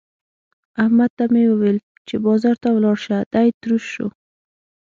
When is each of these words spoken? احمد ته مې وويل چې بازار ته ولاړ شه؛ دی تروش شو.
احمد 0.83 1.11
ته 1.17 1.25
مې 1.31 1.43
وويل 1.47 1.77
چې 2.07 2.15
بازار 2.25 2.55
ته 2.63 2.69
ولاړ 2.71 2.97
شه؛ 3.05 3.17
دی 3.33 3.47
تروش 3.61 3.83
شو. 3.93 4.07